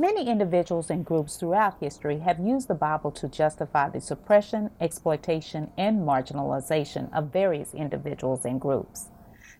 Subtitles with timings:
[0.00, 5.72] Many individuals and groups throughout history have used the Bible to justify the suppression, exploitation,
[5.76, 9.08] and marginalization of various individuals and groups.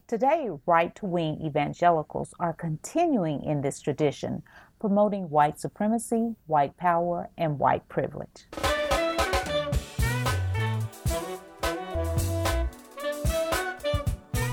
[0.06, 4.42] Today, right wing evangelicals are continuing in this tradition,
[4.80, 8.46] promoting white supremacy, white power, and white privilege.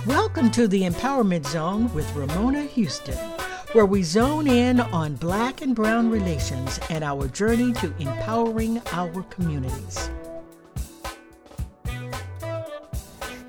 [0.05, 3.36] Welcome to the Empowerment Zone with Ramona Houston
[3.77, 9.21] where we zone in on Black and Brown relations and our journey to empowering our
[9.29, 10.09] communities.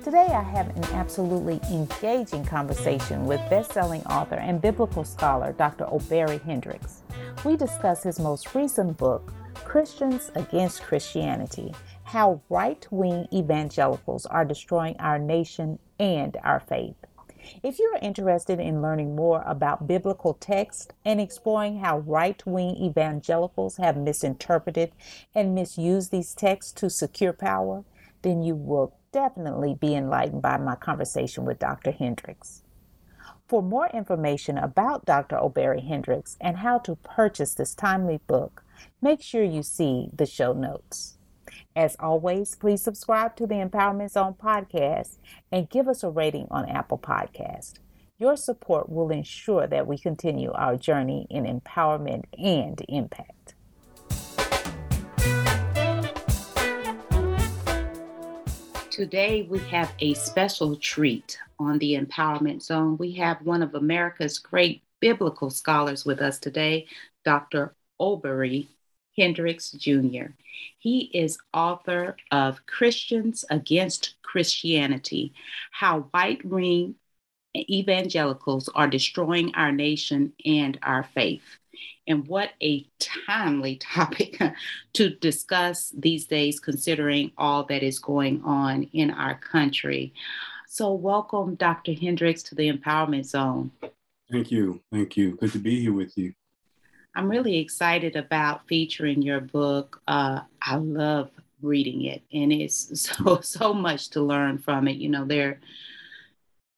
[0.03, 5.85] Today, I have an absolutely engaging conversation with best-selling author and biblical scholar Dr.
[5.91, 7.01] Obery Hendricks.
[7.43, 14.95] We discuss his most recent book, Christians Against Christianity How Right Wing Evangelicals Are Destroying
[14.99, 17.08] Our Nation and Our Faith.
[17.63, 22.75] If you are interested in learning more about biblical text and exploring how right wing
[22.75, 24.91] evangelicals have misinterpreted
[25.35, 27.83] and misused these texts to secure power,
[28.21, 31.91] then you will definitely be enlightened by my conversation with Dr.
[31.91, 32.63] Hendricks.
[33.47, 35.37] For more information about Dr.
[35.37, 38.63] Obery Hendricks and how to purchase this timely book,
[39.01, 41.18] make sure you see the show notes.
[41.75, 45.17] As always, please subscribe to the Empowerment Zone podcast
[45.51, 47.79] and give us a rating on Apple Podcast.
[48.17, 53.55] Your support will ensure that we continue our journey in empowerment and impact.
[58.91, 62.97] Today, we have a special treat on the Empowerment Zone.
[62.97, 66.87] We have one of America's great biblical scholars with us today,
[67.23, 67.73] Dr.
[67.97, 68.67] Obery
[69.19, 70.27] Hendricks Jr.
[70.77, 75.33] He is author of Christians Against Christianity
[75.71, 76.95] How White Ring
[77.57, 81.43] Evangelicals Are Destroying Our Nation and Our Faith.
[82.07, 84.41] And what a timely topic
[84.93, 90.13] to discuss these days, considering all that is going on in our country.
[90.67, 91.93] So, welcome, Dr.
[91.93, 93.71] Hendricks, to the Empowerment Zone.
[94.31, 94.81] Thank you.
[94.93, 95.35] Thank you.
[95.35, 96.33] Good to be here with you.
[97.15, 100.01] I'm really excited about featuring your book.
[100.07, 101.31] Uh, I love
[101.61, 104.97] reading it, and it's so so much to learn from it.
[104.97, 105.59] You know, there are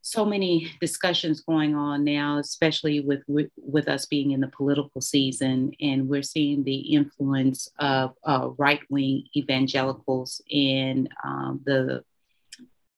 [0.01, 3.21] so many discussions going on now, especially with
[3.57, 8.81] with us being in the political season, and we're seeing the influence of uh, right
[8.89, 12.03] wing evangelicals in um, the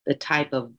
[0.06, 0.72] the type of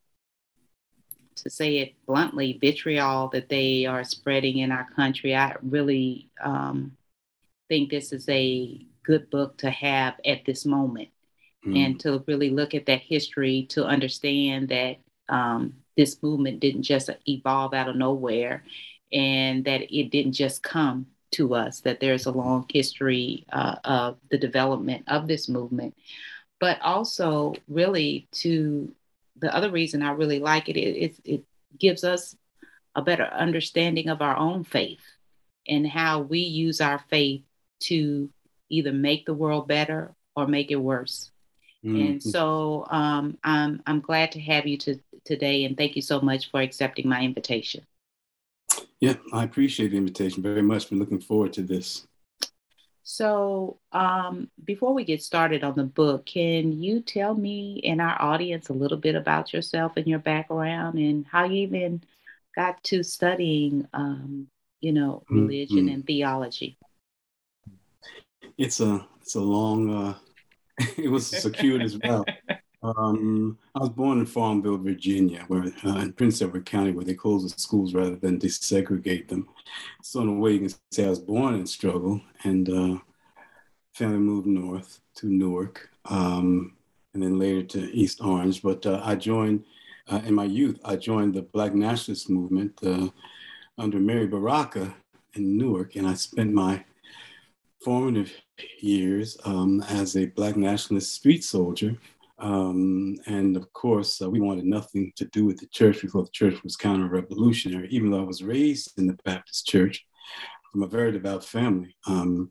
[1.36, 5.34] to say it bluntly, vitriol that they are spreading in our country.
[5.34, 6.96] I really um,
[7.68, 11.08] think this is a good book to have at this moment
[11.66, 11.76] mm.
[11.76, 14.96] and to really look at that history to understand that
[15.28, 18.64] um, this movement didn't just evolve out of nowhere
[19.12, 24.18] and that it didn't just come to us, that there's a long history uh, of
[24.30, 25.94] the development of this movement,
[26.60, 28.92] but also really to
[29.36, 31.44] the other reason I really like it is it, it
[31.78, 32.36] gives us
[32.94, 35.02] a better understanding of our own faith
[35.66, 37.42] and how we use our faith
[37.80, 38.30] to
[38.68, 41.30] either make the world better or make it worse.
[41.84, 42.00] Mm-hmm.
[42.00, 46.20] And so um, I'm I'm glad to have you to, today, and thank you so
[46.20, 47.84] much for accepting my invitation.
[49.00, 50.88] Yeah, I appreciate the invitation very much.
[50.88, 52.06] Been looking forward to this.
[53.06, 58.20] So, um, before we get started on the book, can you tell me and our
[58.20, 62.02] audience a little bit about yourself and your background and how you even
[62.56, 64.48] got to studying, um,
[64.80, 65.94] you know, religion mm-hmm.
[65.96, 66.78] and theology?
[68.56, 69.94] It's a it's a long.
[69.94, 70.14] Uh,
[70.96, 72.30] it was a circuitous route.
[72.84, 77.14] Um, I was born in Farmville, Virginia, where uh, in Prince Edward County, where they
[77.14, 79.48] close the schools rather than desegregate them.
[80.02, 82.98] So in a way, you can say I was born in struggle, and uh,
[83.94, 86.76] family moved north to Newark, um,
[87.14, 88.60] and then later to East Orange.
[88.60, 89.64] But uh, I joined
[90.08, 90.78] uh, in my youth.
[90.84, 93.08] I joined the Black Nationalist Movement uh,
[93.78, 94.94] under Amiri Baraka
[95.32, 96.84] in Newark, and I spent my
[97.82, 98.32] formative
[98.80, 101.96] years um, as a Black nationalist street soldier
[102.38, 106.02] um, and of course, uh, we wanted nothing to do with the church.
[106.02, 109.66] We thought the church was counter revolutionary, even though I was raised in the Baptist
[109.66, 110.04] church
[110.72, 111.96] from a very devout family.
[112.06, 112.50] Um,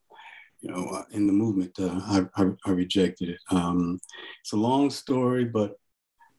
[0.62, 3.40] you know, uh, in the movement, uh, I, I, I, rejected it.
[3.52, 4.00] Um,
[4.40, 5.74] it's a long story, but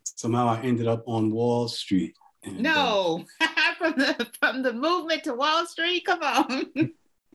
[0.04, 2.14] somehow I ended up on Wall Street.
[2.42, 3.46] And, no, uh,
[3.78, 6.06] from the from the movement to Wall Street.
[6.06, 6.70] Come on.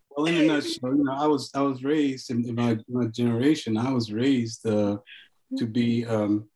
[0.10, 3.06] well, in a nutshell, you know, I was I was raised in, in my, my
[3.06, 3.78] generation.
[3.78, 4.98] I was raised uh,
[5.58, 6.48] to be um,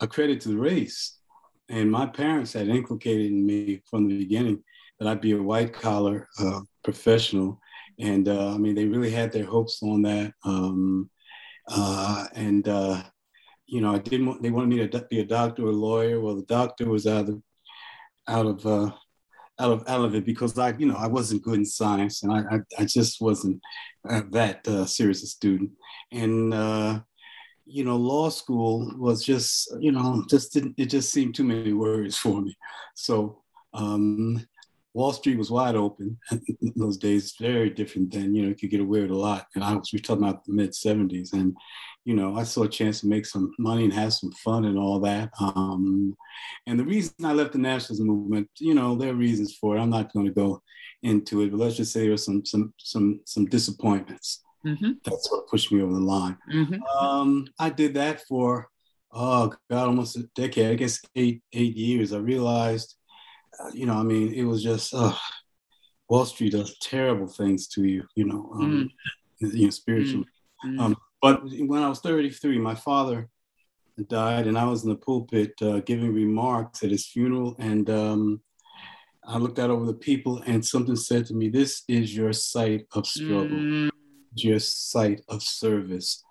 [0.00, 1.18] a credit to the race.
[1.68, 4.62] And my parents had inculcated in me from the beginning
[4.98, 7.60] that I'd be a white collar uh, professional
[7.98, 10.32] and uh, I mean, they really had their hopes on that.
[10.44, 11.10] Um,
[11.68, 13.02] uh, and uh,
[13.66, 14.26] you know, I didn't.
[14.26, 16.20] Want, they wanted me to be a doctor or a lawyer.
[16.20, 17.42] Well, the doctor was out of
[18.28, 18.90] out of uh,
[19.58, 22.32] out of out of it because I, you know, I wasn't good in science, and
[22.32, 23.60] I I, I just wasn't
[24.08, 25.70] uh, that serious a student.
[26.10, 26.52] And
[27.72, 30.74] you know, law school was just, you know, just didn't.
[30.76, 32.56] It just seemed too many words for me.
[32.94, 33.42] So
[33.72, 34.46] um,
[34.94, 38.70] Wall Street was wide open in those days, very different than, you know, you could
[38.70, 39.46] get away with a lot.
[39.54, 41.32] And I was, we're talking about the mid 70s.
[41.32, 41.56] And,
[42.04, 44.78] you know, I saw a chance to make some money and have some fun and
[44.78, 45.30] all that.
[45.40, 46.14] Um,
[46.66, 49.80] and the reason I left the nationalism movement, you know, there are reasons for it.
[49.80, 50.62] I'm not going to go
[51.02, 54.42] into it, but let's just say there were some, some, some, some disappointments.
[54.66, 54.92] Mm-hmm.
[55.04, 56.38] That's what pushed me over the line.
[56.52, 56.82] Mm-hmm.
[56.82, 58.68] Um, I did that for,
[59.12, 62.12] oh God, almost a decade, I guess eight, eight years.
[62.12, 62.96] I realized
[63.72, 65.14] you know, I mean, it was just uh,
[66.08, 68.90] Wall Street does terrible things to you, you know, um,
[69.40, 69.54] mm.
[69.54, 70.26] you know, spiritually.
[70.64, 70.80] Mm.
[70.80, 73.28] Um, but when I was 33, my father
[74.08, 78.40] died, and I was in the pulpit uh, giving remarks at his funeral, and um,
[79.24, 82.86] I looked out over the people, and something said to me, "This is your site
[82.92, 83.90] of struggle, mm.
[84.34, 86.22] Your site of service."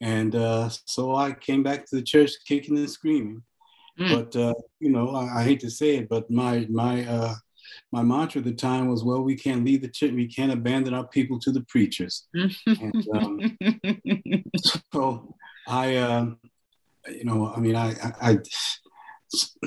[0.00, 3.42] And uh, so I came back to the church, kicking and screaming.
[3.98, 4.10] Mm.
[4.10, 7.34] But uh, you know, I, I, hate to say it, but my my uh,
[7.92, 10.12] my mantra at the time was, "Well, we can't leave the church.
[10.12, 13.56] We can't abandon our people to the preachers." and, um,
[14.92, 15.36] so
[15.68, 16.26] I, uh,
[17.08, 18.38] you know, I mean, I, I, I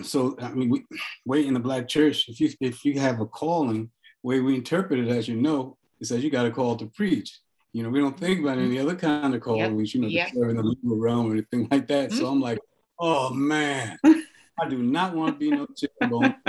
[0.03, 0.85] so I mean, we,
[1.25, 2.27] wait in the black church.
[2.27, 3.91] If you if you have a calling,
[4.23, 7.39] way we interpret it, as you know, it says you got a call to preach.
[7.77, 9.95] You know, we don't think about any other kind of callings, yep.
[9.95, 10.33] you know, yep.
[10.33, 12.09] in the legal realm or anything like that.
[12.09, 12.17] Mm-hmm.
[12.17, 12.57] So I'm like,
[12.99, 16.35] Oh man, I do not want to be no chicken bone.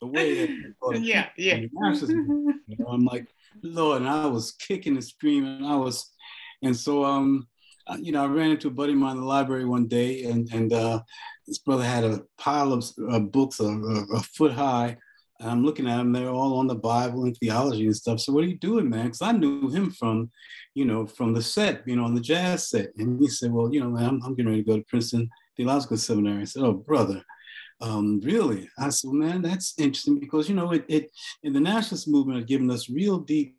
[0.00, 1.56] the way that yeah, yeah.
[1.56, 1.68] You
[2.78, 3.26] know, I'm like,
[3.62, 5.70] Lord, and I was kicking the screen and screaming.
[5.70, 6.10] I was,
[6.62, 7.46] and so um,
[7.98, 10.50] you know, I ran into a buddy of mine in the library one day, and
[10.50, 11.02] and uh,
[11.46, 14.96] this brother had a pile of uh, books a, a, foot high.
[15.40, 18.20] I'm looking at them; they're all on the Bible and theology and stuff.
[18.20, 19.06] So, what are you doing, man?
[19.06, 20.30] Because I knew him from
[20.76, 22.90] you know, from the set, you know, on the jazz set.
[22.98, 25.96] And he said, well, you know, I'm, I'm getting ready to go to Princeton Theological
[25.96, 26.42] Seminary.
[26.42, 27.22] I said, oh, brother,
[27.80, 28.68] um, really?
[28.78, 31.10] I said, well, man, that's interesting because, you know, it, it
[31.42, 33.56] in the nationalist movement had given us real deep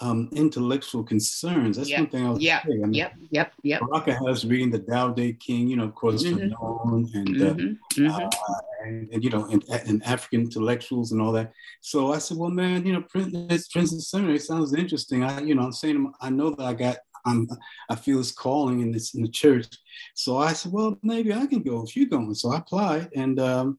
[0.00, 1.76] um, intellectual concerns.
[1.76, 2.00] That's yep.
[2.00, 2.62] one thing I was yep.
[2.66, 2.82] saying.
[2.82, 3.80] I mean, yep, yep, yep.
[3.82, 6.50] Baraka has reading the Tao Te King, you know, of course, mm-hmm.
[6.54, 8.06] Fanon and, uh, mm-hmm.
[8.06, 8.73] Uh, mm-hmm.
[8.84, 11.52] And, and, you know, and, and, African intellectuals and all that.
[11.80, 15.24] So I said, well, man, you know, Prince, Princeton Seminary sounds interesting.
[15.24, 16.96] I, you know, I'm saying, I know that I got,
[17.26, 17.48] I'm,
[17.88, 19.66] I feel this calling in this in the church.
[20.14, 22.34] So I said, well, maybe I can go if you're going.
[22.34, 23.78] So I applied, and um,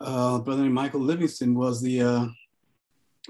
[0.00, 2.26] uh, Brother Michael Livingston was the uh,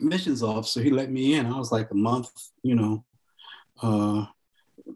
[0.01, 0.83] missions officer.
[0.83, 1.47] He let me in.
[1.47, 2.31] I was like a month,
[2.63, 3.05] you know,
[3.83, 4.25] uh,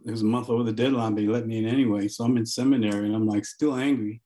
[0.06, 2.08] it was a month over the deadline, but he let me in anyway.
[2.08, 4.20] So I'm in seminary and I'm like still angry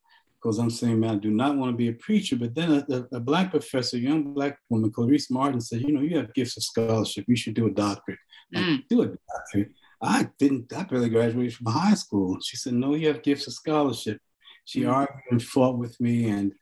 [0.45, 2.35] because I'm saying, man, I do not want to be a preacher.
[2.35, 5.91] But then a, a, a black professor, a young black woman, Clarice Martin, said, you
[5.91, 7.25] know, you have gifts of scholarship.
[7.27, 8.19] You should do a doctorate.
[8.55, 8.83] Mm.
[8.87, 9.71] Do a doctorate.
[10.03, 12.37] I didn't, I barely graduated from high school.
[12.43, 14.19] She said, no, you have gifts of scholarship.
[14.65, 14.93] She mm.
[14.93, 16.53] argued and fought with me and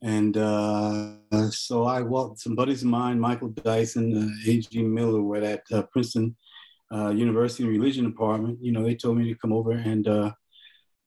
[0.00, 1.14] and uh,
[1.50, 4.80] so I walked some buddies of mine, Michael Dyson, uh, A.G.
[4.80, 6.36] Miller, were at uh, Princeton
[6.94, 8.60] uh, University Religion Department.
[8.62, 10.30] You know, they told me to come over and uh,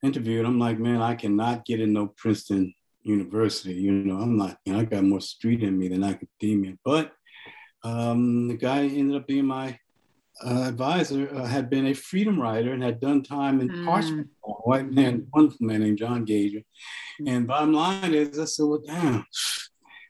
[0.04, 0.40] interview.
[0.40, 3.74] And I'm like, man, I cannot get in no Princeton University.
[3.74, 6.78] You know, I'm not, you know, I got more street in me than academia.
[6.84, 7.14] But
[7.84, 9.78] um, the guy ended up being my
[10.44, 13.86] uh, advisor uh, had been a freedom rider and had done time in mm.
[13.86, 14.28] Parchman.
[14.46, 16.62] A white man, wonderful man named John Gager.
[17.28, 19.26] And bottom line is, I said, well, damn,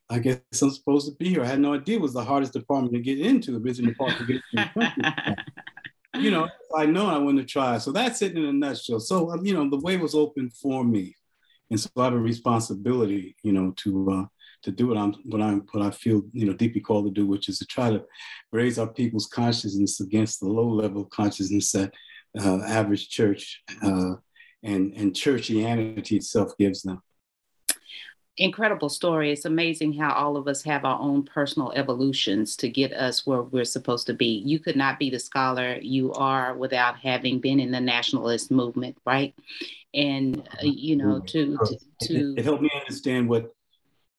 [0.10, 1.44] I guess I'm supposed to be here.
[1.44, 4.28] I had no idea it was the hardest department to get into, the business department
[4.28, 4.42] to get
[4.76, 5.36] into.
[6.22, 7.78] you know, I know I want to try.
[7.78, 9.00] So that's it in a nutshell.
[9.00, 11.16] So, um, you know, the way was open for me.
[11.70, 14.26] And so I have a responsibility, you know, to uh,
[14.64, 17.26] to do what I'm what I what I feel you know deeply called to do,
[17.26, 18.04] which is to try to
[18.52, 21.94] raise our people's consciousness against the low level consciousness that
[22.40, 24.16] uh, average church uh,
[24.64, 27.02] and and churchianity itself gives them.
[28.38, 29.32] Incredible story.
[29.32, 33.42] It's amazing how all of us have our own personal evolutions to get us where
[33.42, 34.42] we're supposed to be.
[34.46, 38.98] You could not be the scholar you are without having been in the nationalist movement,
[39.06, 39.36] right?
[39.94, 43.54] And uh, you know, to to, to it, it helped me understand what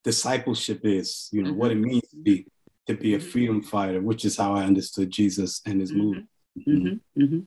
[0.05, 1.59] discipleship is, you know, mm-hmm.
[1.59, 2.47] what it means to be
[2.87, 3.29] to be a mm-hmm.
[3.29, 6.01] freedom fighter, which is how I understood Jesus and his mm-hmm.
[6.01, 6.29] movement.
[6.69, 7.23] Mm-hmm.
[7.23, 7.41] mm-hmm.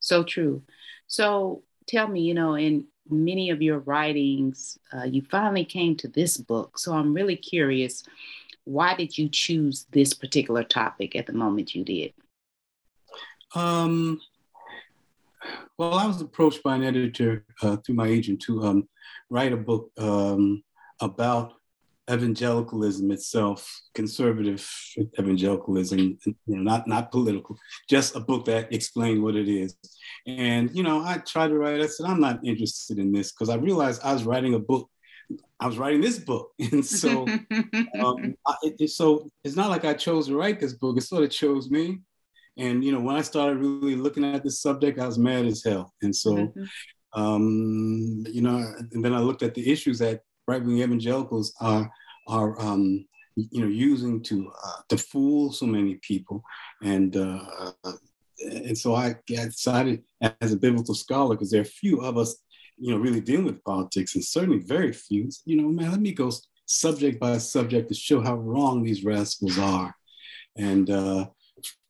[0.00, 0.62] So true.
[1.06, 6.08] So tell me, you know, in many of your writings, uh, you finally came to
[6.08, 6.78] this book.
[6.78, 8.02] So I'm really curious.
[8.64, 12.12] why did you choose this particular topic at the moment you did?
[13.54, 14.20] Um,
[15.78, 18.88] well, I was approached by an editor uh, through my agent to um,
[19.30, 20.62] write a book um,
[21.00, 21.54] about
[22.10, 24.68] evangelicalism itself, conservative
[25.18, 27.56] evangelicalism, you know, not not political,
[27.88, 29.76] just a book that explained what it is.
[30.26, 31.80] And you know, I tried to write.
[31.80, 34.88] I said I'm not interested in this because I realized I was writing a book.
[35.60, 37.26] I was writing this book, and so
[38.02, 40.96] um, I, it, so it's not like I chose to write this book.
[40.96, 42.00] It sort of chose me.
[42.56, 45.62] And you know, when I started really looking at this subject, I was mad as
[45.62, 45.94] hell.
[46.02, 47.20] And so, mm-hmm.
[47.20, 48.56] um, you know,
[48.92, 51.90] and then I looked at the issues that right-wing evangelicals are
[52.26, 56.42] are um, you know using to uh, to fool so many people,
[56.82, 57.72] and uh,
[58.40, 60.02] and so I, I decided
[60.40, 62.36] as a biblical scholar because there are few of us
[62.78, 65.28] you know really dealing with politics, and certainly very few.
[65.44, 66.32] You know, man, let me go
[66.66, 69.94] subject by subject to show how wrong these rascals are,
[70.56, 70.90] and.
[70.90, 71.26] Uh,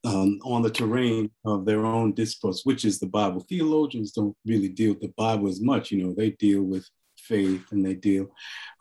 [0.04, 3.40] um, on the terrain of their own discourse, which is the Bible.
[3.40, 5.90] Theologians don't really deal with the Bible as much.
[5.90, 6.88] You know, they deal with
[7.28, 8.26] faith and they deal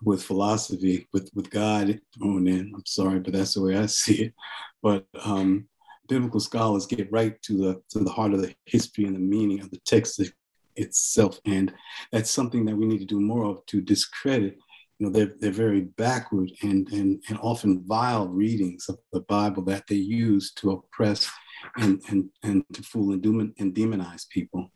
[0.01, 2.71] with philosophy, with, with God thrown in.
[2.73, 4.33] I'm sorry, but that's the way I see it.
[4.81, 5.67] But um,
[6.07, 9.61] biblical scholars get right to the to the heart of the history and the meaning
[9.61, 10.21] of the text
[10.75, 11.73] itself, and
[12.11, 14.57] that's something that we need to do more of to discredit.
[14.99, 19.63] You know, they're they're very backward and and and often vile readings of the Bible
[19.65, 21.29] that they use to oppress
[21.77, 24.71] and and and to fool and demonize people.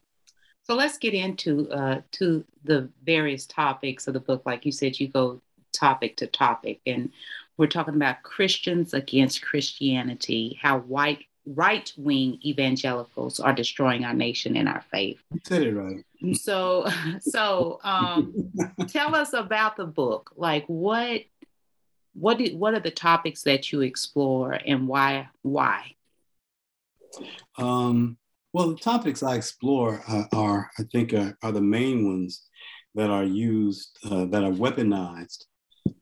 [0.72, 4.44] So let's get into uh, to the various topics of the book.
[4.46, 5.42] Like you said, you go
[5.74, 7.12] topic to topic, and
[7.58, 14.56] we're talking about Christians against Christianity, how white right wing evangelicals are destroying our nation
[14.56, 15.22] and our faith.
[15.34, 16.06] You said it right.
[16.38, 16.88] So,
[17.20, 18.34] so um,
[18.88, 20.32] tell us about the book.
[20.38, 21.24] Like, what,
[22.14, 25.28] what, did, what are the topics that you explore, and why?
[25.42, 25.96] Why?
[27.58, 28.16] Um,
[28.54, 32.48] well, the topics I explore uh, are, I think, uh, are the main ones
[32.96, 35.46] that are used, uh, that are weaponized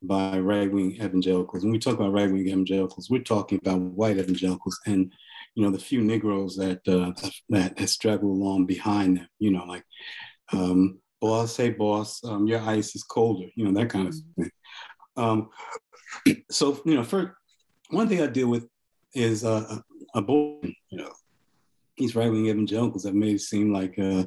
[0.02, 1.64] by right wing evangelicals.
[1.64, 5.12] When we talk about right wing evangelicals, we're talking about white evangelicals and,
[5.56, 7.12] you know, the few Negroes that uh,
[7.50, 9.28] that, that straggle along behind them.
[9.38, 9.84] You know, like,
[10.52, 13.48] um, boss, hey boss, um, your ice is colder.
[13.56, 14.42] You know, that kind of mm-hmm.
[14.44, 14.52] thing.
[15.18, 15.50] Um,
[16.50, 17.38] so, you know, for
[17.90, 18.68] one thing I deal with
[19.14, 19.80] is uh,
[20.16, 20.76] abortion.
[20.90, 21.12] You know,
[22.00, 24.24] these right wing evangelicals have made it seem like uh,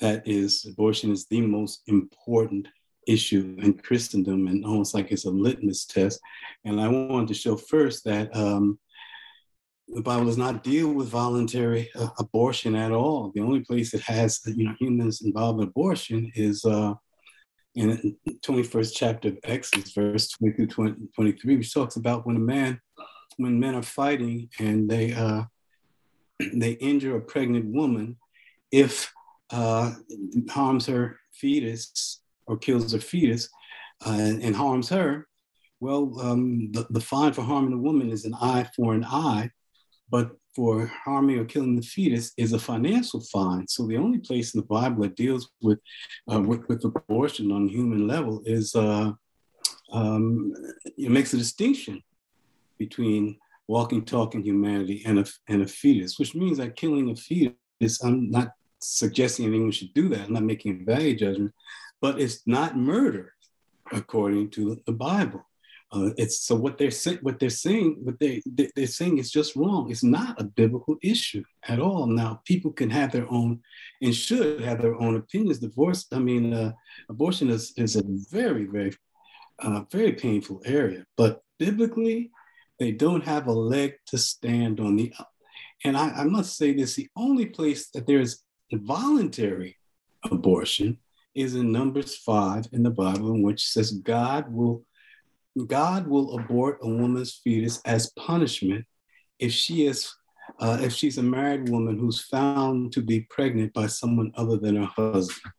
[0.00, 2.68] that is abortion is the most important
[3.06, 6.20] issue in Christendom and almost like it's a litmus test.
[6.64, 8.78] And I wanted to show first that um,
[9.88, 13.32] the Bible does not deal with voluntary uh, abortion at all.
[13.34, 16.94] The only place it has you know humans involved in abortion is uh,
[17.74, 22.40] in the 21st chapter of Exodus, verse 22, 20, 23, which talks about when a
[22.40, 22.80] man,
[23.36, 25.42] when men are fighting and they uh,
[26.54, 28.16] they injure a pregnant woman
[28.70, 29.12] if
[29.50, 29.92] uh,
[30.50, 33.48] harms her fetus or kills her fetus
[34.06, 35.26] uh, and, and, harms her,
[35.80, 39.50] well, um, the, the fine for harming the woman is an eye for an eye,
[40.10, 43.66] but for harming or killing the fetus is a financial fine.
[43.68, 45.78] So the only place in the Bible that deals with
[46.32, 49.12] uh, with, with, abortion on human level is uh,
[49.92, 50.52] um,
[50.96, 52.02] it makes a distinction
[52.78, 58.02] between walking, talking humanity and a, and a fetus, which means that killing a fetus,
[58.02, 60.26] I'm not suggesting anyone should do that.
[60.26, 61.52] I'm not making a value judgment,
[62.00, 63.32] but it's not murder
[63.92, 65.44] according to the Bible.
[65.92, 68.42] Uh, it's so what they're saying, what they're saying, what they
[68.74, 69.90] they're saying is just wrong.
[69.90, 72.06] It's not a biblical issue at all.
[72.06, 73.60] Now, people can have their own
[74.02, 75.60] and should have their own opinions.
[75.60, 76.72] Divorce, I mean, uh,
[77.08, 78.92] abortion is is a very, very,
[79.60, 81.06] uh, very painful area.
[81.16, 82.32] But biblically,
[82.78, 84.96] they don't have a leg to stand on.
[84.96, 85.12] The
[85.84, 89.76] and I, I must say this: the only place that there is voluntary
[90.30, 90.98] abortion
[91.34, 94.84] is in Numbers five in the Bible, in which says God will
[95.66, 98.84] God will abort a woman's fetus as punishment
[99.38, 100.12] if she is
[100.58, 104.76] uh, if she's a married woman who's found to be pregnant by someone other than
[104.76, 105.52] her husband.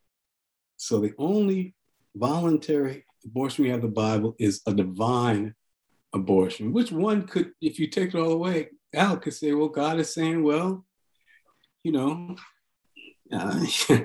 [0.78, 1.76] So the only
[2.16, 5.56] voluntary abortion we have the Bible is a divine
[6.16, 10.00] abortion, which one could, if you take it all away, Al could say, well, God
[10.00, 10.86] is saying, well,
[11.84, 12.36] you know,
[13.32, 13.66] uh,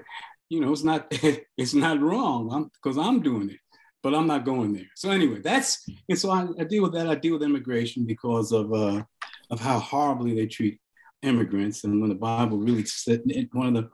[0.49, 1.07] you know, it's not
[1.57, 3.61] it's not wrong because I'm, I'm, doing it,
[4.03, 4.91] but I'm not going there.
[4.97, 7.09] So anyway, that's and so I, I deal with that.
[7.09, 9.03] I deal with immigration because of uh,
[9.51, 10.81] of how horribly they treat
[11.23, 13.91] immigrants, and when the Bible really said one of the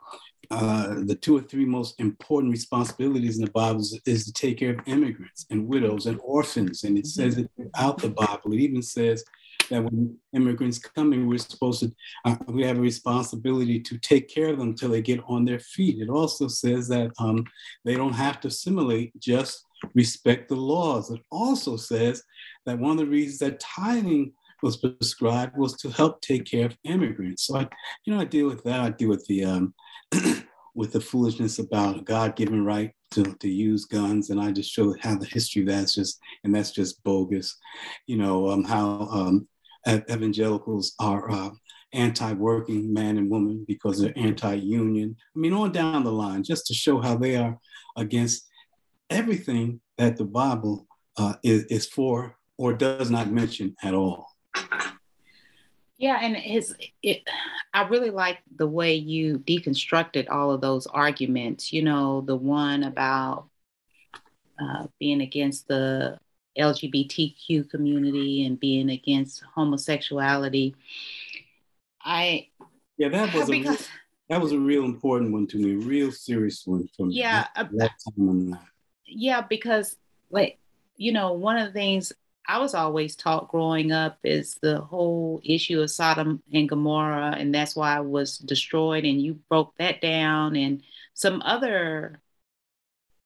[0.50, 4.59] uh, the two or three most important responsibilities in the Bible is, is, to take
[4.59, 6.85] care of immigrants and widows and orphans.
[6.85, 8.53] And it says it throughout the Bible.
[8.53, 9.25] It even says
[9.71, 11.93] that when immigrants come in, we're supposed to,
[12.25, 15.59] uh, we have a responsibility to take care of them until they get on their
[15.59, 16.00] feet.
[16.00, 17.45] It also says that um,
[17.85, 21.11] they don't have to assimilate, just respect the laws.
[21.11, 22.23] It also says
[22.65, 24.33] that one of the reasons that tithing
[24.63, 27.47] was prescribed was to help take care of immigrants.
[27.47, 27.69] So I,
[28.05, 28.81] you know, I deal with that.
[28.81, 29.75] I deal with the um,
[30.75, 35.17] with the foolishness about God-given right to, to use guns, and I just show how
[35.17, 37.57] the history that's just and that's just bogus.
[38.07, 39.49] You know um, how um,
[39.87, 41.51] evangelicals are uh,
[41.93, 45.17] anti-working man and woman because they're anti-union.
[45.19, 47.59] I mean, on down the line, just to show how they are
[47.97, 48.47] against
[49.11, 50.87] everything that the Bible
[51.17, 54.36] uh, is, is for or does not mention at all.
[55.99, 57.23] Yeah, and his it
[57.73, 61.73] I really like the way you deconstructed all of those arguments.
[61.73, 63.49] You know, the one about
[64.61, 66.19] uh, being against the
[66.59, 70.75] LGBTQ community and being against homosexuality.
[72.03, 72.49] I
[72.99, 73.85] yeah, that was because, a
[74.29, 77.15] that was a real important one to me, real serious one for me.
[77.15, 78.59] Yeah, that, that
[79.07, 79.97] yeah, because
[80.31, 80.59] like
[80.97, 82.12] you know, one of the things
[82.49, 87.55] I was always taught growing up is the whole issue of Sodom and Gomorrah, and
[87.55, 89.05] that's why I was destroyed.
[89.05, 90.83] And you broke that down, and
[91.15, 92.21] some other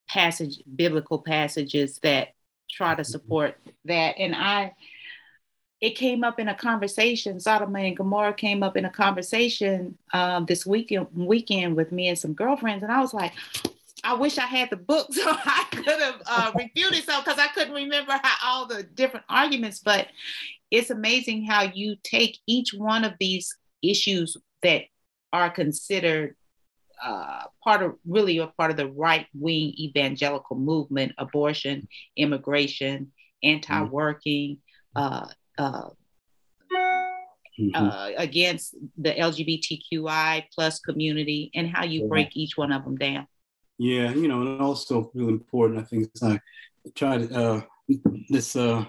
[0.09, 2.35] passage, biblical passages that
[2.71, 4.17] try to support that.
[4.19, 4.75] And I,
[5.81, 7.41] it came up in a conversation.
[7.41, 12.19] Sodom and Gomorrah came up in a conversation um, this weekend weekend with me and
[12.19, 13.33] some girlfriends, and I was like,
[14.05, 17.49] I wish I had the book so I could have uh, refuted some because I
[17.49, 19.81] couldn't remember how all the different arguments.
[19.81, 20.09] But
[20.71, 24.85] it's amazing how you take each one of these issues that
[25.33, 26.37] are considered
[27.03, 34.59] uh, part of really a part of the right wing evangelical movement: abortion, immigration, anti-working.
[34.95, 35.27] Uh,
[35.57, 35.89] uh,
[36.73, 37.75] mm-hmm.
[37.75, 43.27] Uh, against the LGBTQI plus community and how you break each one of them down.
[43.83, 46.39] Yeah, you know, and also really important, I think, is I
[46.95, 47.63] tried uh,
[48.29, 48.85] this uh,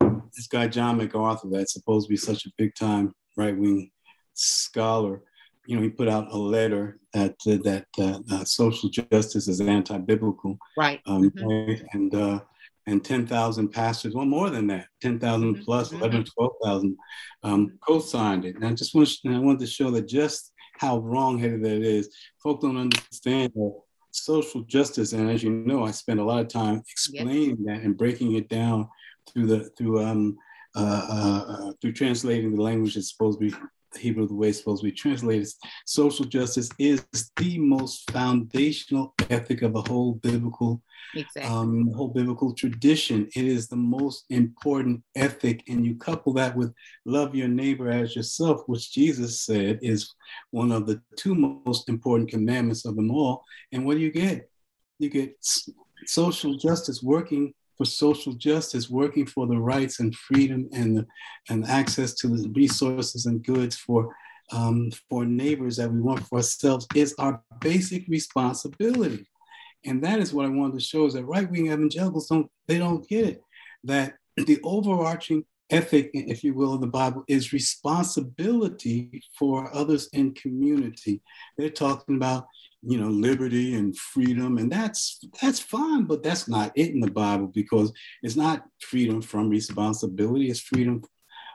[0.00, 3.92] this guy John MacArthur that's supposed to be such a big time right wing
[4.34, 5.22] scholar.
[5.66, 7.86] You know, he put out a letter that uh, that
[8.28, 11.00] uh, social justice is anti-biblical, right?
[11.06, 11.84] Um, mm-hmm.
[11.92, 12.40] And uh,
[12.88, 15.20] and 10,000 pastors, well, more than that, 10,000
[15.54, 15.62] mm-hmm.
[15.62, 15.98] plus, mm-hmm.
[15.98, 16.96] 11, 12,000
[17.44, 18.56] um, co-signed it.
[18.56, 22.08] And I just want to, I wanted to show that just how wrong-headed that is.
[22.42, 23.82] Folks don't understand that
[24.28, 27.96] social justice, and as you know, I spend a lot of time explaining that and
[27.96, 28.88] breaking it down
[29.28, 30.36] through the through um
[30.76, 33.56] uh, uh, uh, through translating the language that's supposed to be
[33.98, 35.48] Hebrew the way it's supposed to be translated.
[35.86, 37.04] Social justice is
[37.36, 40.82] the most foundational ethic of the whole biblical
[41.14, 41.42] exactly.
[41.42, 43.28] um, whole biblical tradition.
[43.34, 46.72] It is the most important ethic, and you couple that with
[47.04, 50.14] love your neighbor as yourself, which Jesus said is
[50.50, 53.44] one of the two most important commandments of them all.
[53.72, 54.50] And what do you get?
[54.98, 55.36] You get
[56.06, 61.06] social justice working for social justice, working for the rights and freedom and,
[61.48, 64.14] and access to the resources and goods for,
[64.52, 69.26] um, for neighbors that we want for ourselves is our basic responsibility.
[69.86, 73.08] And that is what I wanted to show is that right-wing evangelicals don't, they don't
[73.08, 73.42] get it.
[73.84, 80.34] That the overarching ethic, if you will, of the Bible is responsibility for others in
[80.34, 81.22] community.
[81.56, 82.46] They're talking about
[82.82, 87.10] you know liberty and freedom and that's that's fine but that's not it in the
[87.10, 91.02] bible because it's not freedom from responsibility it's freedom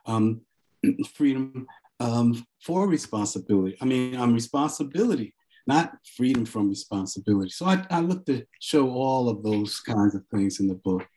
[0.06, 0.42] um
[1.14, 1.66] freedom
[2.02, 5.34] um for responsibility i mean um responsibility
[5.66, 7.50] not freedom from responsibility.
[7.50, 11.08] So i, I look to show all of those kinds of things in the book.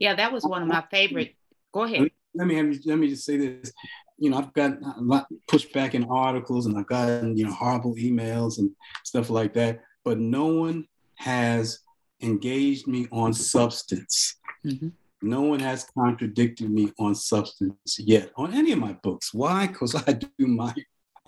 [0.00, 1.34] Yeah that was one of my favorite
[1.72, 2.10] go ahead.
[2.34, 3.72] Let me have, let me just say this
[4.18, 7.94] you know, I've gotten a lot pushback in articles and I've gotten, you know, horrible
[7.94, 8.70] emails and
[9.04, 11.80] stuff like that, but no one has
[12.20, 14.36] engaged me on substance.
[14.64, 14.88] Mm-hmm.
[15.22, 19.32] No one has contradicted me on substance yet on any of my books.
[19.32, 19.66] Why?
[19.66, 20.74] Because I do my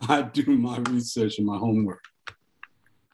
[0.08, 2.02] I do my research and my homework.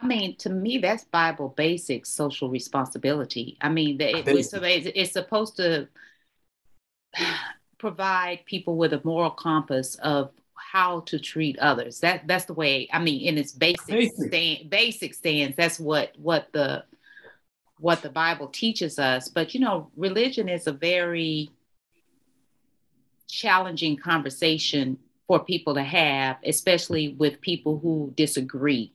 [0.01, 3.57] I mean, to me, that's Bible basic social responsibility.
[3.61, 5.89] I mean, it, it's, it's supposed to
[7.79, 12.01] provide people with a moral compass of how to treat others.
[12.01, 12.89] That that's the way.
[12.93, 16.85] I mean, in its basic basic, stand, basic stance, that's what what the
[17.79, 19.29] what the Bible teaches us.
[19.29, 21.51] But you know, religion is a very
[23.29, 28.93] challenging conversation for people to have, especially with people who disagree.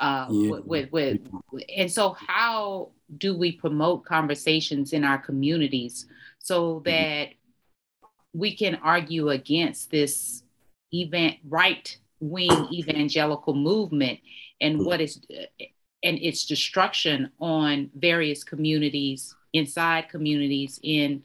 [0.00, 0.50] uh, yeah.
[0.50, 1.20] with, with,
[1.52, 6.06] with, and so how do we promote conversations in our communities
[6.38, 6.84] so mm-hmm.
[6.84, 7.28] that
[8.38, 10.42] we can argue against this
[10.92, 14.18] event right wing evangelical movement
[14.60, 14.86] and mm-hmm.
[14.86, 15.20] what is
[16.02, 21.22] and its destruction on various communities inside communities in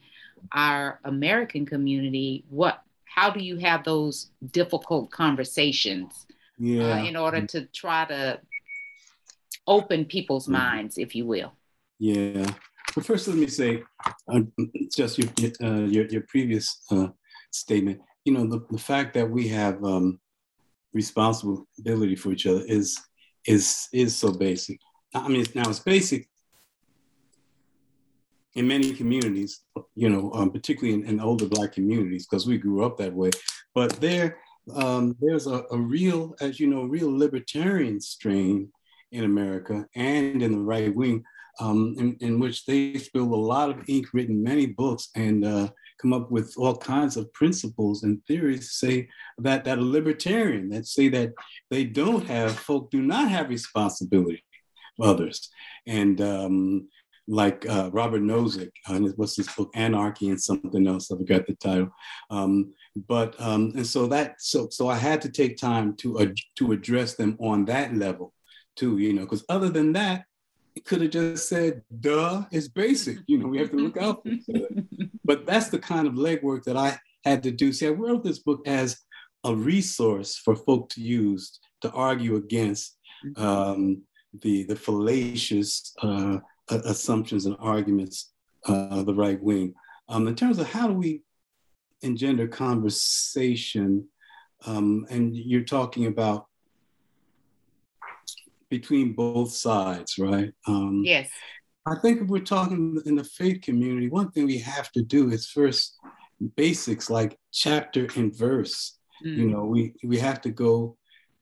[0.52, 6.94] our american community what how do you have those difficult conversations uh, yeah.
[6.94, 8.40] uh, in order to try to
[9.68, 10.54] open people's mm-hmm.
[10.54, 11.54] minds, if you will.
[12.00, 12.46] Yeah.
[12.96, 13.84] But first, let me say,
[14.28, 14.42] uh,
[14.96, 15.30] just your,
[15.64, 17.08] uh, your, your previous uh,
[17.52, 18.02] statement.
[18.26, 20.20] You know, the, the fact that we have um,
[20.94, 23.00] responsibility for each other is
[23.46, 24.80] is is so basic.
[25.14, 26.30] I mean, now it's basic
[28.56, 29.62] in many communities.
[29.96, 33.32] You know, um, particularly in, in, older Black communities, because we grew up that way.
[33.76, 34.38] But there,
[34.76, 38.72] um, there's a, a real, as you know, real libertarian strain
[39.12, 41.24] in America and in the right wing,
[41.60, 45.70] um, in, in, which they spill a lot of ink, written many books, and uh,
[46.02, 50.88] come up with all kinds of principles and theories say that that are libertarian, that
[50.88, 51.34] say that
[51.70, 54.44] they don't have, folk do not have responsibility
[54.98, 55.50] for others.
[55.88, 56.88] And um,
[57.28, 61.56] like uh, Robert Nozick, uh, what's his book, Anarchy and something else, I forgot the
[61.56, 61.90] title.
[62.30, 62.74] Um,
[63.08, 66.26] but um, and so that so so I had to take time to uh,
[66.58, 68.34] to address them on that level
[68.76, 70.26] too, you know, because other than that,
[70.76, 73.18] it could have just said, duh, it's basic.
[73.28, 74.70] You know, we have to look out for each other.
[75.26, 77.72] But that's the kind of legwork that I had to do.
[77.72, 79.00] See, I wrote this book as
[79.46, 82.98] a resource for folk to use to argue against
[83.38, 84.02] um,
[84.42, 88.34] the, the fallacious uh, assumptions and arguments
[88.68, 89.74] uh, of the right wing.
[90.10, 91.22] Um, in terms of how do we
[92.02, 94.08] engender conversation,
[94.66, 96.48] um, and you're talking about
[98.78, 100.52] between both sides, right?
[100.68, 101.30] Um, yes.
[101.86, 105.30] I think if we're talking in the faith community, one thing we have to do
[105.30, 106.00] is first
[106.56, 108.98] basics like chapter and verse.
[109.24, 109.38] Mm.
[109.38, 110.98] You know, we we have to go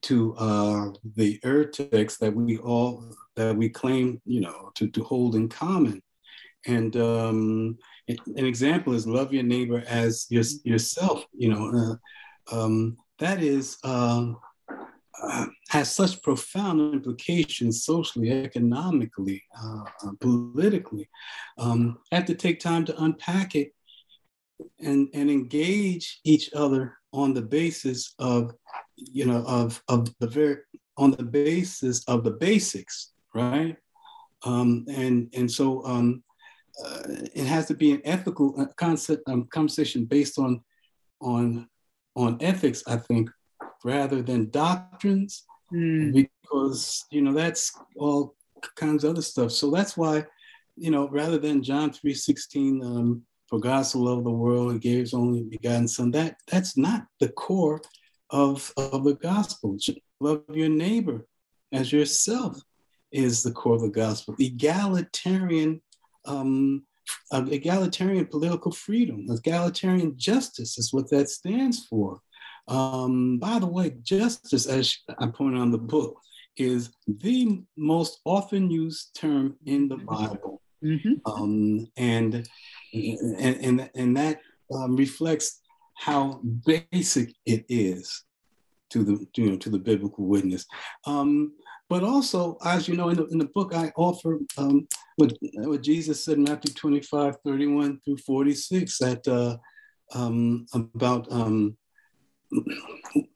[0.08, 0.16] to
[0.48, 2.92] uh, the ur text that we all
[3.38, 6.02] that we claim, you know, to, to hold in common.
[6.66, 7.78] And um,
[8.42, 11.24] an example is love your neighbor as your, yourself.
[11.34, 11.96] You know, uh,
[12.56, 14.38] um, that is um,
[15.70, 21.10] has such profound implications socially, economically, uh, uh, politically.
[21.58, 23.74] Um, I have to take time to unpack it
[24.80, 28.54] and, and engage each other on the basis of,
[28.96, 30.58] you know, of, of the very,
[30.98, 33.76] on the basis of the basics, right?
[34.44, 36.24] Um, and, and so um,
[36.84, 37.02] uh,
[37.36, 40.62] it has to be an ethical uh, concept, um, conversation based on,
[41.20, 41.68] on,
[42.16, 43.30] on ethics, I think,
[43.84, 46.14] rather than doctrines, mm.
[46.14, 48.36] because you know that's all
[48.76, 49.52] kinds of other stuff.
[49.52, 50.26] So that's why,
[50.76, 54.80] you know, rather than John three sixteen, um, for God so loved the world, He
[54.80, 56.12] gave His only begotten Son.
[56.12, 57.82] That that's not the core
[58.30, 59.78] of of the gospel.
[60.20, 61.26] Love your neighbor
[61.72, 62.62] as yourself
[63.12, 64.36] is the core of the gospel.
[64.40, 65.82] Egalitarian.
[66.26, 66.86] Um,
[67.32, 72.22] egalitarian political freedom, egalitarian justice is what that stands for.
[72.68, 76.20] Um, by the way, justice, as I point out in the book,
[76.58, 80.62] is the most often used term in the Bible.
[80.84, 81.14] Mm-hmm.
[81.26, 82.48] Um, and,
[82.94, 84.40] and, and, and that
[84.74, 85.62] um, reflects
[85.96, 88.24] how basic it is
[88.90, 90.66] to the you know to the biblical witness.
[91.06, 91.54] Um,
[91.90, 95.84] but also, as you know, in the, in the book, I offer um, what, what
[95.84, 99.58] Jesus said in Matthew 25, 31 through 46, that uh,
[100.18, 101.76] um, about um,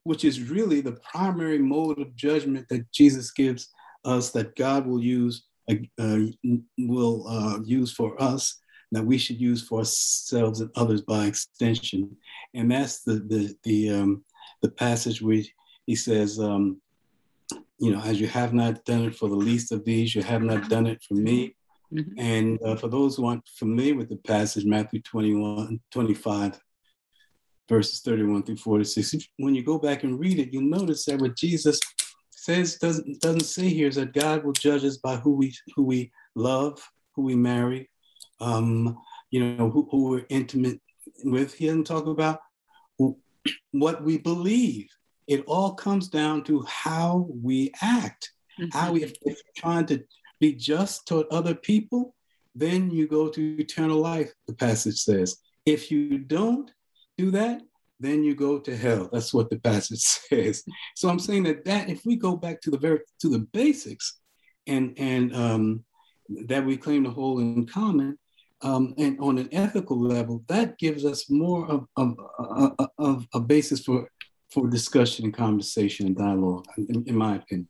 [0.03, 3.69] which is really the primary mode of judgment that Jesus gives
[4.03, 6.19] us that God will use uh, uh,
[6.77, 8.59] will uh, use for us
[8.91, 12.15] that we should use for ourselves and others by extension,
[12.53, 14.23] and that's the the the um,
[14.61, 15.41] the passage where
[15.85, 16.79] he says, um,
[17.79, 20.41] you know, as you have not done it for the least of these, you have
[20.41, 21.55] not done it for me.
[21.93, 22.19] Mm-hmm.
[22.19, 26.59] And uh, for those who aren't familiar with the passage, Matthew 21, 25,
[27.67, 29.27] verses 31 through 46.
[29.37, 31.79] When you go back and read it, you'll notice that what Jesus
[32.31, 35.83] says doesn't doesn't say here is that God will judge us by who we who
[35.83, 36.81] we love,
[37.15, 37.89] who we marry,
[38.39, 38.97] um,
[39.31, 40.79] you know, who, who we're intimate
[41.23, 41.53] with.
[41.53, 42.39] He doesn't talk about
[43.71, 44.87] what we believe.
[45.27, 48.31] It all comes down to how we act.
[48.59, 48.77] Mm-hmm.
[48.77, 50.03] How we, if, if you're trying to
[50.39, 52.15] be just toward other people,
[52.53, 54.31] then you go to eternal life.
[54.47, 55.37] The passage says.
[55.65, 56.71] If you don't,
[57.17, 57.61] do that,
[57.99, 59.09] then you go to hell.
[59.11, 59.99] That's what the passage
[60.29, 60.63] says.
[60.95, 64.19] So I'm saying that that if we go back to the very to the basics,
[64.67, 65.83] and and um,
[66.47, 68.17] that we claim to hold in common,
[68.61, 73.39] um, and on an ethical level, that gives us more of, of, of, of a
[73.39, 74.09] basis for
[74.51, 77.67] for discussion and conversation and dialogue, in, in my opinion.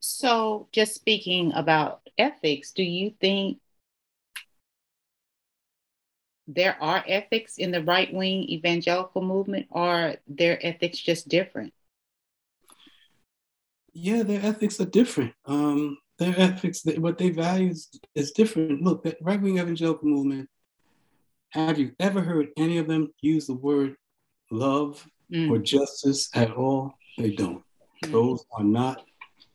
[0.00, 3.58] So, just speaking about ethics, do you think
[6.46, 11.72] there are ethics in the right wing evangelical movement, or their ethics just different?
[13.92, 15.32] Yeah, their ethics are different.
[15.46, 18.82] Um, their ethics, what they value is, is different.
[18.82, 20.48] Look, the right wing evangelical movement,
[21.50, 23.94] have you ever heard any of them use the word
[24.50, 25.50] love mm.
[25.50, 26.94] or justice at all?
[27.16, 27.62] They don't.
[28.04, 28.12] Mm.
[28.12, 29.04] Those are not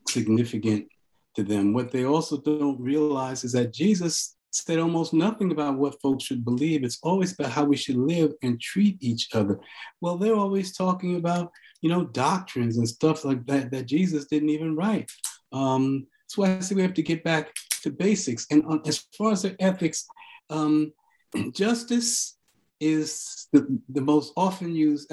[0.08, 0.88] significant
[1.36, 1.73] to them.
[1.73, 6.44] What they also don't realize is that Jesus said almost nothing about what folks should
[6.44, 6.84] believe.
[6.84, 9.60] It's always about how we should live and treat each other.
[10.02, 14.50] Well, they're always talking about, you know, doctrines and stuff like that that Jesus didn't
[14.50, 15.12] even write.
[15.52, 18.46] Um, that's why I say we have to get back to basics.
[18.52, 20.08] And on, as far as their ethics,
[20.50, 20.94] um,
[21.54, 22.38] justice
[22.80, 25.12] is the, the most often used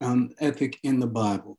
[0.00, 1.58] um, ethic in the Bible.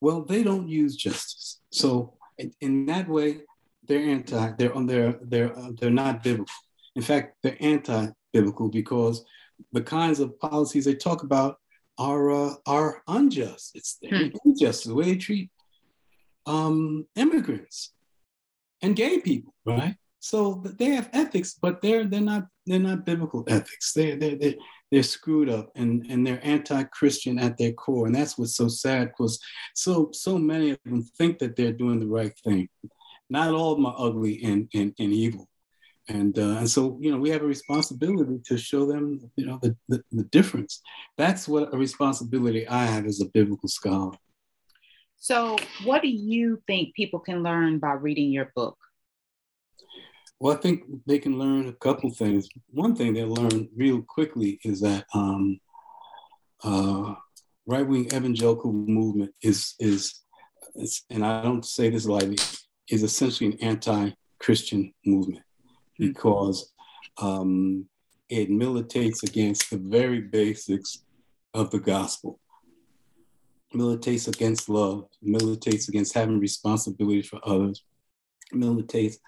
[0.00, 1.60] Well, they don't use justice.
[1.70, 3.40] So in, in that way,
[3.86, 4.52] they're anti.
[4.58, 4.72] They're.
[4.74, 6.52] They're they're uh, they're not biblical.
[6.96, 9.24] In fact, they're anti-biblical because
[9.72, 11.58] the kinds of policies they talk about
[11.98, 13.72] are uh, are unjust.
[13.74, 14.28] It's hmm.
[14.44, 15.50] unjust the way they treat
[16.46, 17.92] um, immigrants
[18.82, 19.96] and gay people, right?
[20.20, 23.92] So they have ethics, but they're they're not they're not biblical ethics.
[23.92, 24.54] They're they're they're,
[24.90, 29.08] they're screwed up and, and they're anti-Christian at their core, and that's what's so sad
[29.08, 29.38] because
[29.74, 32.68] so so many of them think that they're doing the right thing.
[33.28, 35.48] Not all of them are ugly and and, and evil,
[36.08, 39.58] and uh, and so you know we have a responsibility to show them you know
[39.62, 40.80] the, the, the difference.
[41.16, 44.16] That's what a responsibility i have as a biblical scholar.
[45.18, 48.76] So what do you think people can learn by reading your book?
[50.38, 52.48] Well i think they can learn a couple things.
[52.70, 55.58] One thing they'll learn real quickly is that um,
[56.62, 57.14] uh,
[57.66, 60.22] right-wing evangelical movement is is
[61.10, 62.38] and i don't say this lightly
[62.90, 65.42] is essentially an anti-christian movement
[65.98, 66.72] because
[67.18, 67.86] um,
[68.28, 71.04] it militates against the very basics
[71.54, 72.38] of the gospel.
[73.72, 77.82] Militates against love, militates against having responsibility for others,
[78.52, 79.18] militates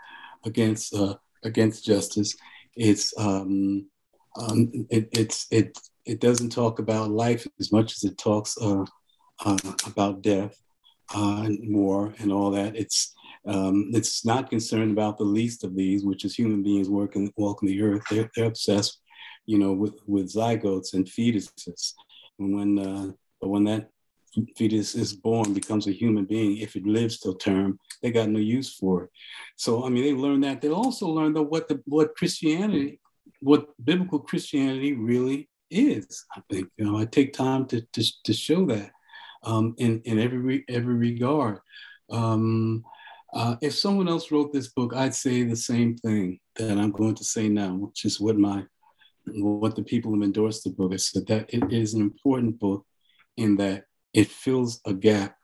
[0.44, 2.36] against uh, against justice.
[2.76, 3.86] It's um,
[4.38, 8.84] um, it, it's it it doesn't talk about life as much as it talks uh,
[9.44, 10.56] uh, about death
[11.14, 12.76] uh, and war and all that.
[12.76, 13.14] It's
[13.48, 17.68] um, it's not concerned about the least of these, which is human beings working, walking
[17.68, 18.02] the earth.
[18.10, 19.00] They're, they're obsessed,
[19.46, 21.94] you know, with, with zygotes and fetuses.
[22.38, 23.88] And when, uh, when that
[24.56, 28.38] fetus is born, becomes a human being, if it lives till term, they got no
[28.38, 29.10] use for it.
[29.56, 30.60] So, I mean, they learn that.
[30.60, 33.00] They also learn that what the what Christianity,
[33.40, 36.24] what biblical Christianity really is.
[36.36, 38.90] I think you know I take time to to, to show that
[39.42, 41.60] um, in in every every regard.
[42.10, 42.84] Um,
[43.32, 47.14] uh, if someone else wrote this book, I'd say the same thing that I'm going
[47.16, 48.64] to say now, which is what my
[49.26, 50.92] what the people who endorsed the book.
[50.92, 52.86] I said that it is an important book
[53.36, 55.36] in that it fills a gap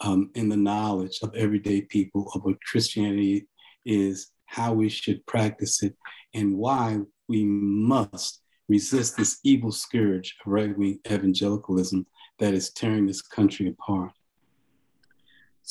[0.00, 3.48] um, in the knowledge of everyday people of what Christianity
[3.86, 5.96] is, how we should practice it,
[6.34, 12.06] and why we must resist this evil scourge of right wing evangelicalism
[12.38, 14.12] that is tearing this country apart.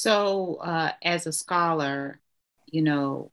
[0.01, 2.19] So, uh, as a scholar,
[2.65, 3.31] you know,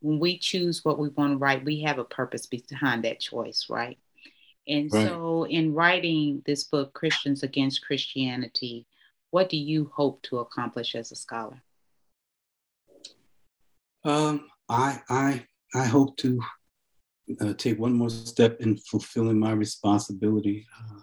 [0.00, 3.66] when we choose what we want to write, we have a purpose behind that choice,
[3.68, 3.98] right?
[4.66, 5.06] And right.
[5.06, 8.86] so, in writing this book, Christians Against Christianity,
[9.32, 11.60] what do you hope to accomplish as a scholar?
[14.02, 16.40] Um, I, I, I hope to
[17.38, 21.00] uh, take one more step in fulfilling my responsibility uh,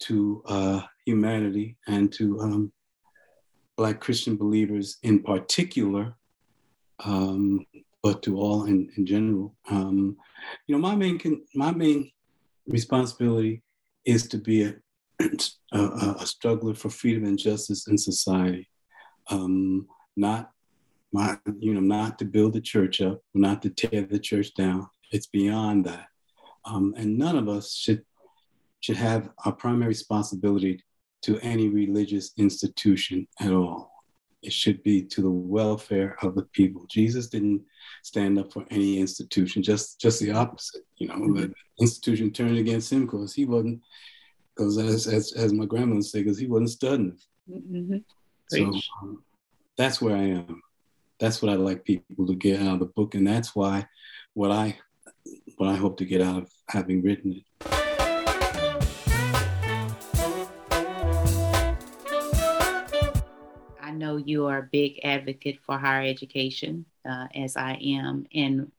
[0.00, 2.72] to uh, humanity and to um,
[3.76, 6.14] Black Christian believers in particular,
[7.04, 7.66] um,
[8.02, 9.54] but to all in, in general.
[9.70, 10.16] Um,
[10.66, 11.20] you know, my main
[11.54, 12.10] my main
[12.66, 13.62] responsibility
[14.04, 14.62] is to be
[15.20, 18.68] a, a, a struggler for freedom and justice in society,
[19.30, 19.86] um,
[20.16, 20.50] not
[21.12, 24.88] my you know not to build the church up, not to tear the church down.
[25.12, 26.06] It's beyond that,
[26.64, 28.04] um, and none of us should
[28.80, 30.82] should have our primary responsibility
[31.26, 33.90] to any religious institution at all.
[34.42, 36.86] It should be to the welfare of the people.
[36.88, 37.64] Jesus didn't
[38.04, 40.82] stand up for any institution, just just the opposite.
[40.98, 43.82] You know, the institution turned against him because he wasn't
[44.54, 47.18] because as, as, as my grandmother said, because he wasn't studying.
[47.50, 47.96] Mm-hmm.
[48.48, 49.24] So um,
[49.76, 50.62] that's where I am.
[51.18, 53.88] That's what I like people to get out of the book, and that's why
[54.34, 54.78] what I
[55.56, 57.85] what I hope to get out of having written it.
[64.18, 68.70] You are a big advocate for higher education, uh, as I am, and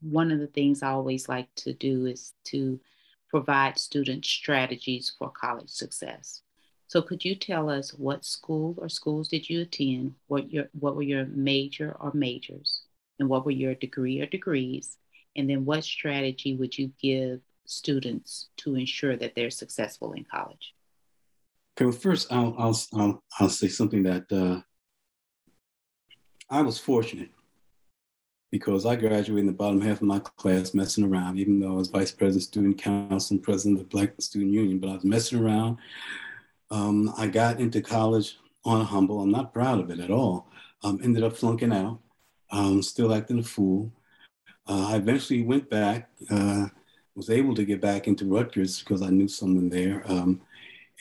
[0.00, 2.78] one of the things I always like to do is to
[3.28, 6.42] provide students strategies for college success.
[6.88, 10.14] So could you tell us what school or schools did you attend?
[10.28, 12.82] What your what were your major or majors?
[13.18, 14.96] And what were your degree or degrees?
[15.34, 20.74] And then what strategy would you give students to ensure that they're successful in college?
[21.76, 24.60] Okay, well, first I'll I'll I'll, I'll say something that uh,
[26.48, 27.30] I was fortunate
[28.52, 31.76] because I graduated in the bottom half of my class messing around, even though I
[31.76, 34.78] was vice president, student council, and president of the Black Student Union.
[34.78, 35.78] But I was messing around.
[36.70, 39.20] Um, I got into college on a humble.
[39.20, 40.48] I'm not proud of it at all.
[40.84, 41.98] Um, ended up flunking out,
[42.52, 43.92] um, still acting a fool.
[44.68, 46.66] Uh, I eventually went back, uh,
[47.14, 50.02] was able to get back into Rutgers because I knew someone there.
[50.06, 50.40] Um,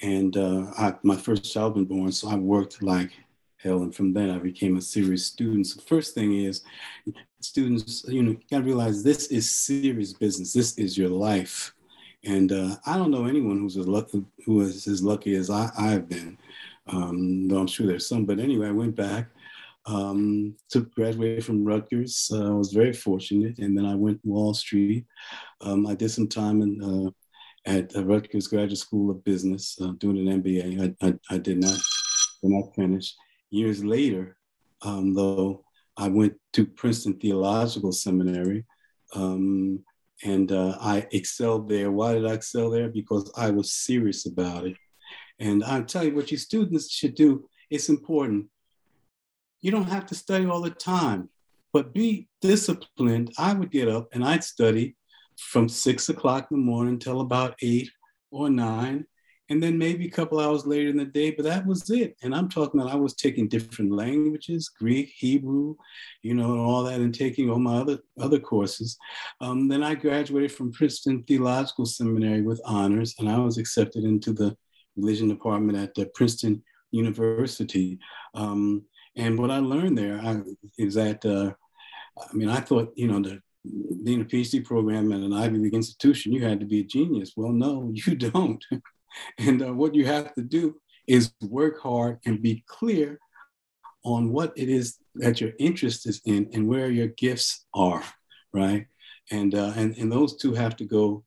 [0.01, 3.11] and uh, I, my first child was born, so I worked like
[3.73, 5.67] And from then I became a serious student.
[5.67, 6.63] So the first thing is
[7.41, 10.53] students, you know, you gotta realize this is serious business.
[10.53, 11.73] This is your life.
[12.25, 15.69] And uh, I don't know anyone who's as lucky, who is as lucky as I,
[15.77, 16.37] have been.
[16.87, 18.25] Um, though I'm sure there's some.
[18.25, 19.27] But anyway, I went back
[19.85, 22.29] um, to graduate from Rutgers.
[22.33, 25.05] Uh, I was very fortunate, and then I went to Wall Street.
[25.61, 30.27] Um, I did some time in, uh, at Rutgers Graduate School of Business, uh, doing
[30.27, 30.95] an MBA.
[31.01, 31.77] I, I, I, did not,
[32.41, 33.13] did not finish.
[33.49, 34.37] Years later,
[34.81, 35.63] um, though,
[35.97, 38.65] I went to Princeton Theological Seminary,
[39.13, 39.83] um,
[40.23, 41.91] and uh, I excelled there.
[41.91, 42.89] Why did I excel there?
[42.89, 44.77] Because I was serious about it.
[45.39, 47.47] And I'll tell you what your students should do.
[47.69, 48.47] It's important.
[49.61, 51.29] You don't have to study all the time,
[51.73, 53.33] but be disciplined.
[53.37, 54.95] I would get up and I'd study
[55.37, 57.89] from six o'clock in the morning till about eight
[58.31, 59.05] or nine
[59.49, 62.17] and then maybe a couple hours later in the day, but that was it.
[62.23, 65.75] And I'm talking about I was taking different languages, Greek, Hebrew,
[66.23, 68.97] you know, and all that, and taking all my other other courses.
[69.41, 74.33] Um, then I graduated from Princeton Theological Seminary with honors, and I was accepted into
[74.33, 74.57] the
[74.95, 77.99] religion department at the Princeton University.
[78.33, 78.83] Um,
[79.15, 80.41] and what I learned there I,
[80.77, 81.51] is that, uh,
[82.19, 83.41] I mean, I thought, you know, the
[84.03, 87.33] being a PhD program at an Ivy League institution, you had to be a genius.
[87.35, 88.63] Well, no, you don't.
[89.37, 90.75] And uh, what you have to do
[91.07, 93.19] is work hard and be clear
[94.03, 98.03] on what it is that your interest is in and where your gifts are,
[98.53, 98.85] right?
[99.31, 101.23] And, uh, and, and those two have to go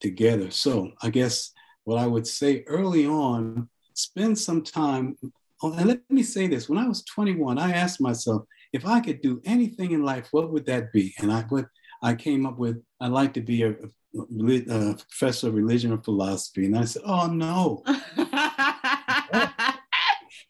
[0.00, 0.50] together.
[0.50, 1.52] So I guess
[1.84, 5.16] what I would say early on, spend some time.
[5.62, 9.00] Oh, and let me say this: when I was 21, I asked myself if I
[9.00, 11.14] could do anything in life, what would that be?
[11.18, 11.66] And I what
[12.02, 13.74] I came up with, I'd like to be a,
[14.18, 16.66] uh, professor of religion and philosophy.
[16.66, 17.82] And I said, oh no.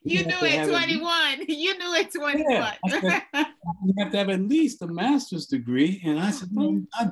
[0.02, 1.44] you, knew it 21.
[1.48, 2.44] You knew it 21.
[2.48, 3.22] Yeah, said,
[3.84, 6.00] you have to have at least a master's degree.
[6.04, 7.10] And I said, no, I,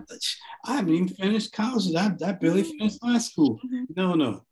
[0.65, 1.95] I haven't even finished college.
[1.95, 2.79] I, I barely mm-hmm.
[2.79, 3.61] finished high school.
[3.65, 3.85] Mm-hmm.
[3.97, 4.43] No, no.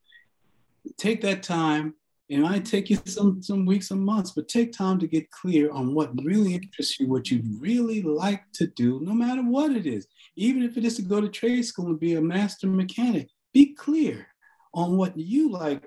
[0.97, 1.95] Take that time.
[2.29, 5.71] It might take you some, some weeks or months, but take time to get clear
[5.71, 9.87] on what really interests you, what you'd really like to do, no matter what it
[9.87, 10.07] is
[10.39, 13.75] even if it is to go to trade school and be a master mechanic, be
[13.75, 14.29] clear
[14.73, 15.85] on what you like,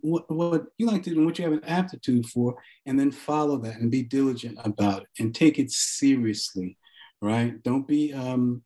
[0.00, 3.12] what, what you like to do and what you have an aptitude for, and then
[3.12, 6.76] follow that and be diligent about it and take it seriously,
[7.22, 7.62] right?
[7.62, 8.62] Don't be um,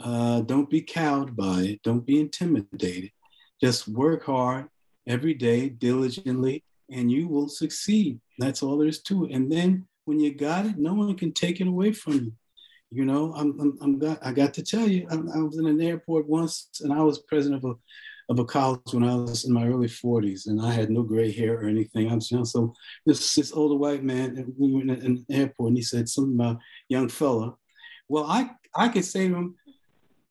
[0.00, 1.82] uh, don't be cowed by it.
[1.82, 3.10] Don't be intimidated.
[3.60, 4.68] Just work hard
[5.06, 8.20] every day, diligently, and you will succeed.
[8.38, 9.32] That's all there is to it.
[9.32, 12.32] And then when you got it, no one can take it away from you.
[12.92, 15.66] You know, I'm, I'm, I'm got, I got to tell you, I, I, was in
[15.66, 17.74] an airport once, and I was president of a
[18.28, 21.32] of a college when I was in my early 40s, and I had no gray
[21.32, 22.10] hair or anything.
[22.10, 22.74] I was young, so
[23.06, 26.34] this this older white man, and we were in an airport, and he said something
[26.34, 26.58] about
[26.88, 27.54] young fella.
[28.08, 29.54] Well, I I could say to him,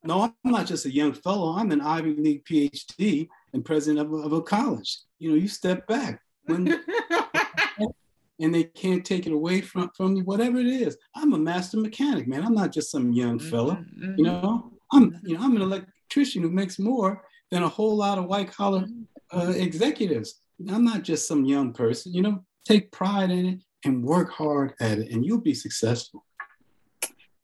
[0.04, 1.56] no, I'm not just a young fellow.
[1.56, 5.00] I'm an Ivy League PhD and president of a, of a college.
[5.20, 6.66] You know, you step back when
[8.40, 10.98] and they can't take it away from, from you, whatever it is.
[11.16, 12.44] I'm a master mechanic, man.
[12.44, 13.76] I'm not just some young mm-hmm, fella.
[13.76, 14.14] Mm-hmm.
[14.18, 18.18] You know, I'm you know, I'm an electrician who makes more than a whole lot
[18.18, 18.86] of white collar
[19.32, 20.42] uh, executives.
[20.70, 24.74] I'm not just some young person, you know, take pride in it and work hard
[24.80, 26.26] at it and you'll be successful.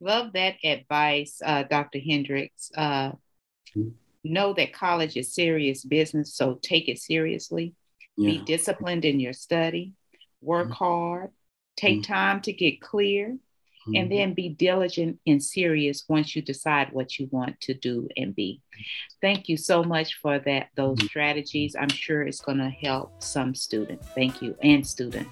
[0.01, 1.99] Love that advice, uh, Dr.
[1.99, 2.71] Hendricks.
[2.75, 3.11] Uh,
[3.75, 3.89] mm-hmm.
[4.25, 7.73] Know that college is serious business, so take it seriously.
[8.17, 8.31] Yeah.
[8.31, 9.93] Be disciplined in your study,
[10.41, 10.73] work mm-hmm.
[10.73, 11.31] hard,
[11.77, 12.13] take mm-hmm.
[12.13, 13.95] time to get clear, mm-hmm.
[13.95, 18.35] and then be diligent and serious once you decide what you want to do and
[18.35, 18.61] be.
[19.21, 21.07] Thank you so much for that those mm-hmm.
[21.07, 21.75] strategies.
[21.79, 24.07] I'm sure it's going to help some students.
[24.09, 25.29] Thank you and students.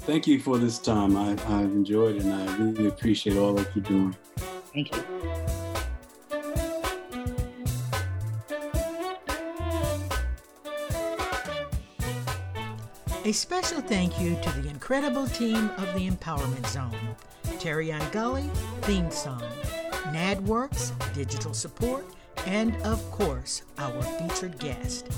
[0.00, 1.16] Thank you for this time.
[1.16, 4.16] I, I've enjoyed it and I really appreciate all that you're doing.
[4.72, 5.63] Thank you.
[13.26, 17.16] A special thank you to the incredible team of the Empowerment Zone.
[17.58, 18.50] Terry Gully,
[18.82, 19.42] theme song.
[20.12, 22.04] NADWorks, digital support,
[22.44, 25.08] and of course, our featured guest.